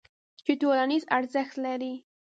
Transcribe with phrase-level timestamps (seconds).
[0.45, 1.93] چې ټولنیز ارزښت لري.